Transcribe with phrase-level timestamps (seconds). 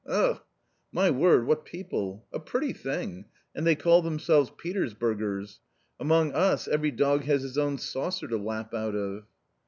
[0.09, 0.39] Ugh!
[0.91, 2.25] my word, what people!
[2.33, 5.59] A pretty thing, and they call themselves Peters burgers!
[5.99, 9.25] Among us every dog has his own saucer to lap out of."